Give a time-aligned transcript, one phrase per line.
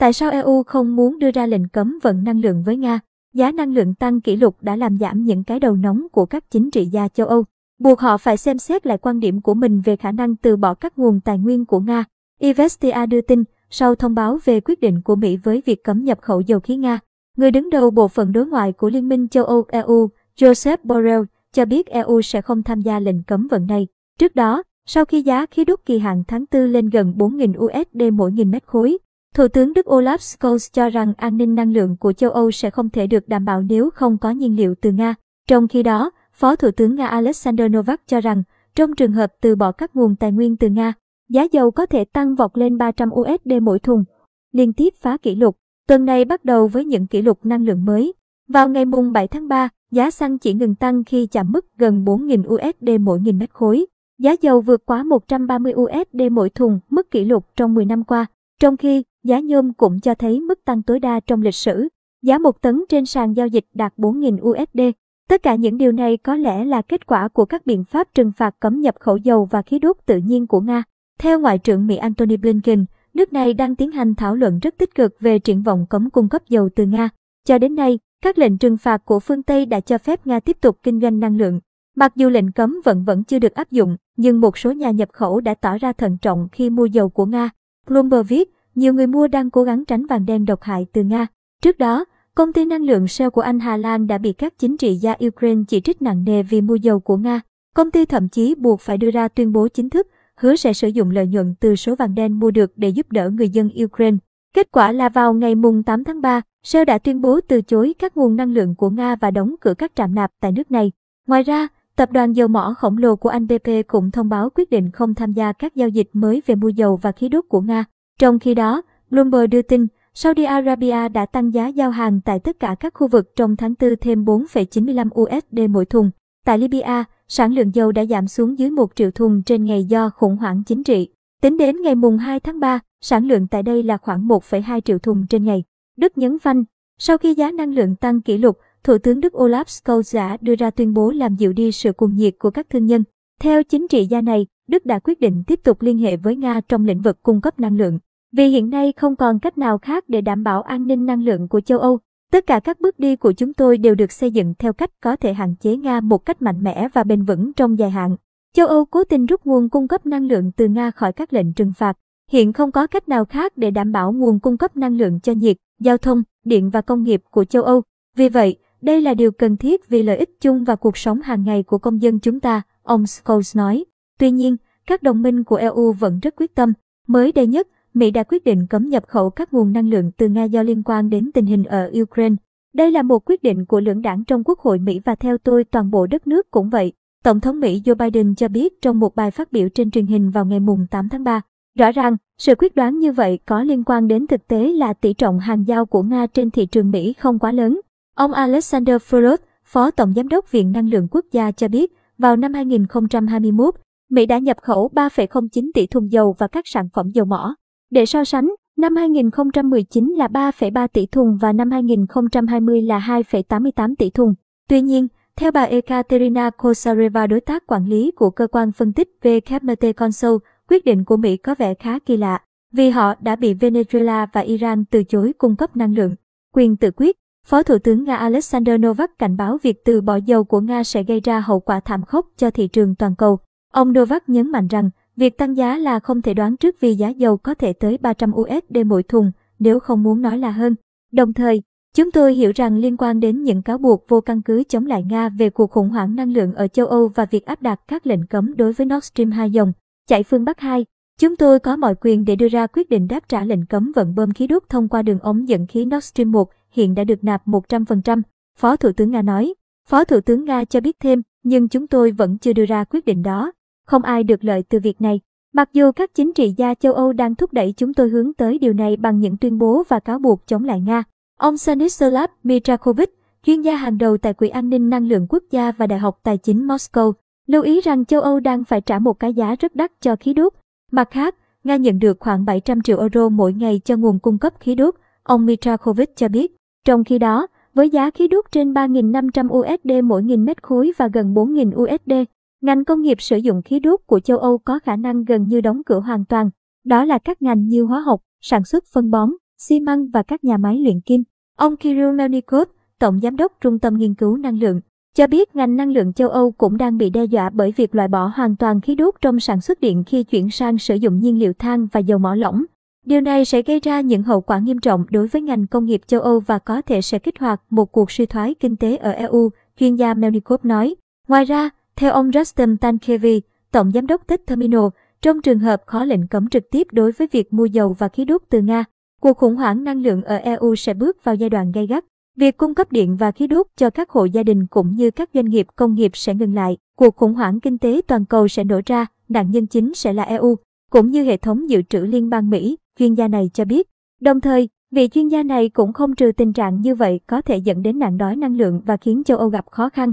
[0.00, 3.00] Tại sao EU không muốn đưa ra lệnh cấm vận năng lượng với Nga?
[3.34, 6.50] Giá năng lượng tăng kỷ lục đã làm giảm những cái đầu nóng của các
[6.50, 7.44] chính trị gia châu Âu,
[7.78, 10.74] buộc họ phải xem xét lại quan điểm của mình về khả năng từ bỏ
[10.74, 12.04] các nguồn tài nguyên của Nga.
[12.38, 16.18] Ivestia đưa tin, sau thông báo về quyết định của Mỹ với việc cấm nhập
[16.20, 16.98] khẩu dầu khí Nga,
[17.36, 20.08] người đứng đầu bộ phận đối ngoại của Liên minh châu Âu EU,
[20.38, 21.22] Joseph Borrell,
[21.52, 23.86] cho biết EU sẽ không tham gia lệnh cấm vận này.
[24.18, 28.12] Trước đó, sau khi giá khí đốt kỳ hạn tháng 4 lên gần 4.000 USD
[28.12, 28.98] mỗi nghìn mét khối,
[29.34, 32.70] Thủ tướng Đức Olaf Scholz cho rằng an ninh năng lượng của châu Âu sẽ
[32.70, 35.14] không thể được đảm bảo nếu không có nhiên liệu từ Nga.
[35.48, 38.42] Trong khi đó, Phó Thủ tướng Nga Alexander Novak cho rằng,
[38.74, 40.92] trong trường hợp từ bỏ các nguồn tài nguyên từ Nga,
[41.28, 44.04] giá dầu có thể tăng vọt lên 300 USD mỗi thùng,
[44.52, 45.56] liên tiếp phá kỷ lục.
[45.88, 48.12] Tuần này bắt đầu với những kỷ lục năng lượng mới.
[48.48, 52.04] Vào ngày mùng 7 tháng 3, giá xăng chỉ ngừng tăng khi chạm mức gần
[52.04, 53.86] 4.000 USD mỗi nghìn mét khối.
[54.18, 58.26] Giá dầu vượt quá 130 USD mỗi thùng, mức kỷ lục trong 10 năm qua.
[58.60, 61.88] Trong khi, giá nhôm cũng cho thấy mức tăng tối đa trong lịch sử.
[62.22, 64.80] Giá một tấn trên sàn giao dịch đạt 4.000 USD.
[65.28, 68.32] Tất cả những điều này có lẽ là kết quả của các biện pháp trừng
[68.36, 70.82] phạt cấm nhập khẩu dầu và khí đốt tự nhiên của Nga.
[71.18, 74.94] Theo Ngoại trưởng Mỹ Antony Blinken, nước này đang tiến hành thảo luận rất tích
[74.94, 77.08] cực về triển vọng cấm cung cấp dầu từ Nga.
[77.46, 80.56] Cho đến nay, các lệnh trừng phạt của phương Tây đã cho phép Nga tiếp
[80.60, 81.60] tục kinh doanh năng lượng.
[81.96, 85.08] Mặc dù lệnh cấm vẫn vẫn chưa được áp dụng, nhưng một số nhà nhập
[85.12, 87.50] khẩu đã tỏ ra thận trọng khi mua dầu của Nga.
[87.88, 91.26] Bloomberg viết, nhiều người mua đang cố gắng tránh vàng đen độc hại từ Nga.
[91.62, 92.04] Trước đó,
[92.34, 95.14] công ty năng lượng Shell của Anh Hà Lan đã bị các chính trị gia
[95.26, 97.40] Ukraine chỉ trích nặng nề vì mua dầu của Nga.
[97.74, 100.88] Công ty thậm chí buộc phải đưa ra tuyên bố chính thức, hứa sẽ sử
[100.88, 104.16] dụng lợi nhuận từ số vàng đen mua được để giúp đỡ người dân Ukraine.
[104.54, 107.94] Kết quả là vào ngày mùng 8 tháng 3, Shell đã tuyên bố từ chối
[107.98, 110.92] các nguồn năng lượng của Nga và đóng cửa các trạm nạp tại nước này.
[111.26, 114.70] Ngoài ra, tập đoàn dầu mỏ khổng lồ của Anh BP cũng thông báo quyết
[114.70, 117.60] định không tham gia các giao dịch mới về mua dầu và khí đốt của
[117.60, 117.84] Nga.
[118.20, 122.60] Trong khi đó, Bloomberg đưa tin, Saudi Arabia đã tăng giá giao hàng tại tất
[122.60, 126.10] cả các khu vực trong tháng 4 thêm 4,95 USD mỗi thùng.
[126.44, 130.10] Tại Libya, sản lượng dầu đã giảm xuống dưới 1 triệu thùng trên ngày do
[130.10, 131.08] khủng hoảng chính trị.
[131.42, 134.98] Tính đến ngày mùng 2 tháng 3, sản lượng tại đây là khoảng 1,2 triệu
[134.98, 135.64] thùng trên ngày.
[135.96, 136.64] Đức nhấn phanh,
[136.98, 140.54] sau khi giá năng lượng tăng kỷ lục, Thủ tướng Đức Olaf Scholz đã đưa
[140.54, 143.04] ra tuyên bố làm dịu đi sự cuồng nhiệt của các thương nhân.
[143.40, 146.60] Theo chính trị gia này, Đức đã quyết định tiếp tục liên hệ với Nga
[146.68, 147.98] trong lĩnh vực cung cấp năng lượng.
[148.32, 151.48] Vì hiện nay không còn cách nào khác để đảm bảo an ninh năng lượng
[151.48, 151.98] của châu Âu.
[152.32, 155.16] Tất cả các bước đi của chúng tôi đều được xây dựng theo cách có
[155.16, 158.16] thể hạn chế Nga một cách mạnh mẽ và bền vững trong dài hạn.
[158.54, 161.52] Châu Âu cố tình rút nguồn cung cấp năng lượng từ Nga khỏi các lệnh
[161.52, 161.96] trừng phạt.
[162.30, 165.32] Hiện không có cách nào khác để đảm bảo nguồn cung cấp năng lượng cho
[165.32, 167.82] nhiệt, giao thông, điện và công nghiệp của châu Âu.
[168.16, 171.44] Vì vậy, đây là điều cần thiết vì lợi ích chung và cuộc sống hàng
[171.44, 173.84] ngày của công dân chúng ta, ông Scholes nói.
[174.18, 176.72] Tuy nhiên, các đồng minh của EU vẫn rất quyết tâm.
[177.06, 180.28] Mới đây nhất, Mỹ đã quyết định cấm nhập khẩu các nguồn năng lượng từ
[180.28, 182.36] Nga do liên quan đến tình hình ở Ukraine.
[182.74, 185.64] Đây là một quyết định của lưỡng đảng trong Quốc hội Mỹ và theo tôi
[185.64, 186.92] toàn bộ đất nước cũng vậy.
[187.24, 190.30] Tổng thống Mỹ Joe Biden cho biết trong một bài phát biểu trên truyền hình
[190.30, 191.40] vào ngày 8 tháng 3.
[191.78, 195.12] Rõ ràng, sự quyết đoán như vậy có liên quan đến thực tế là tỷ
[195.12, 197.80] trọng hàng giao của Nga trên thị trường Mỹ không quá lớn.
[198.14, 202.36] Ông Alexander Furlot, Phó Tổng Giám đốc Viện Năng lượng Quốc gia cho biết, vào
[202.36, 203.74] năm 2021,
[204.10, 207.54] Mỹ đã nhập khẩu 3,09 tỷ thùng dầu và các sản phẩm dầu mỏ.
[207.90, 214.10] Để so sánh, năm 2019 là 3,3 tỷ thùng và năm 2020 là 2,88 tỷ
[214.10, 214.34] thùng.
[214.68, 219.08] Tuy nhiên, theo bà Ekaterina Kosareva đối tác quản lý của cơ quan phân tích
[219.22, 222.42] WMT Consult, quyết định của Mỹ có vẻ khá kỳ lạ,
[222.72, 226.14] vì họ đã bị Venezuela và Iran từ chối cung cấp năng lượng.
[226.54, 230.44] Quyền tự quyết, Phó Thủ tướng Nga Alexander Novak cảnh báo việc từ bỏ dầu
[230.44, 233.38] của Nga sẽ gây ra hậu quả thảm khốc cho thị trường toàn cầu.
[233.72, 234.90] Ông Novak nhấn mạnh rằng,
[235.20, 238.32] việc tăng giá là không thể đoán trước vì giá dầu có thể tới 300
[238.34, 240.74] USD mỗi thùng, nếu không muốn nói là hơn.
[241.12, 241.62] Đồng thời,
[241.96, 245.04] chúng tôi hiểu rằng liên quan đến những cáo buộc vô căn cứ chống lại
[245.04, 248.06] Nga về cuộc khủng hoảng năng lượng ở châu Âu và việc áp đặt các
[248.06, 249.72] lệnh cấm đối với Nord Stream 2 dòng,
[250.08, 250.84] chạy phương Bắc 2,
[251.20, 254.14] chúng tôi có mọi quyền để đưa ra quyết định đáp trả lệnh cấm vận
[254.14, 257.24] bơm khí đốt thông qua đường ống dẫn khí Nord Stream 1 hiện đã được
[257.24, 258.22] nạp 100%,
[258.58, 259.54] Phó Thủ tướng Nga nói.
[259.88, 263.04] Phó Thủ tướng Nga cho biết thêm, nhưng chúng tôi vẫn chưa đưa ra quyết
[263.04, 263.52] định đó.
[263.90, 265.20] Không ai được lợi từ việc này.
[265.52, 268.58] Mặc dù các chính trị gia châu Âu đang thúc đẩy chúng tôi hướng tới
[268.58, 271.02] điều này bằng những tuyên bố và cáo buộc chống lại Nga.
[271.38, 273.10] Ông Stanislav Mitrakovic,
[273.46, 276.20] chuyên gia hàng đầu tại Quỹ an ninh năng lượng quốc gia và Đại học
[276.22, 277.12] Tài chính Moscow,
[277.46, 280.34] lưu ý rằng châu Âu đang phải trả một cái giá rất đắt cho khí
[280.34, 280.52] đốt.
[280.92, 281.34] Mặt khác,
[281.64, 284.94] Nga nhận được khoảng 700 triệu euro mỗi ngày cho nguồn cung cấp khí đốt,
[285.22, 286.56] ông Mitrakovic cho biết.
[286.84, 291.08] Trong khi đó, với giá khí đốt trên 3.500 USD mỗi nghìn mét khối và
[291.08, 292.12] gần 4.000 USD,
[292.62, 295.60] ngành công nghiệp sử dụng khí đốt của châu Âu có khả năng gần như
[295.60, 296.50] đóng cửa hoàn toàn.
[296.84, 300.44] Đó là các ngành như hóa học, sản xuất phân bón, xi măng và các
[300.44, 301.22] nhà máy luyện kim.
[301.56, 302.68] Ông Kirill Melnikov,
[302.98, 304.80] Tổng Giám đốc Trung tâm Nghiên cứu Năng lượng,
[305.14, 308.08] cho biết ngành năng lượng châu Âu cũng đang bị đe dọa bởi việc loại
[308.08, 311.38] bỏ hoàn toàn khí đốt trong sản xuất điện khi chuyển sang sử dụng nhiên
[311.38, 312.64] liệu than và dầu mỏ lỏng.
[313.06, 316.00] Điều này sẽ gây ra những hậu quả nghiêm trọng đối với ngành công nghiệp
[316.06, 319.10] châu Âu và có thể sẽ kích hoạt một cuộc suy thoái kinh tế ở
[319.10, 320.94] EU, chuyên gia Melnikov nói.
[321.28, 323.40] Ngoài ra, theo ông Rustem Tankevi,
[323.70, 324.86] Tổng Giám đốc Tech Terminal,
[325.22, 328.24] trong trường hợp khó lệnh cấm trực tiếp đối với việc mua dầu và khí
[328.24, 328.84] đốt từ Nga,
[329.20, 332.04] cuộc khủng hoảng năng lượng ở EU sẽ bước vào giai đoạn gay gắt.
[332.36, 335.30] Việc cung cấp điện và khí đốt cho các hộ gia đình cũng như các
[335.34, 336.76] doanh nghiệp công nghiệp sẽ ngừng lại.
[336.96, 340.22] Cuộc khủng hoảng kinh tế toàn cầu sẽ nổ ra, nạn nhân chính sẽ là
[340.22, 340.56] EU,
[340.90, 343.88] cũng như hệ thống dự trữ liên bang Mỹ, chuyên gia này cho biết.
[344.20, 347.56] Đồng thời, vị chuyên gia này cũng không trừ tình trạng như vậy có thể
[347.56, 350.12] dẫn đến nạn đói năng lượng và khiến châu Âu gặp khó khăn.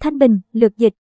[0.00, 0.94] Thanh Bình, lược dịch